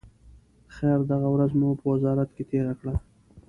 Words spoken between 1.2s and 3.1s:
ورځ مو په وزارت کې تېره کړه.